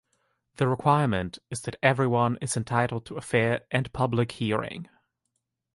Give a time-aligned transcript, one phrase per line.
[0.55, 4.89] The requirement is that "everyone is entitled to a fair and public hearing".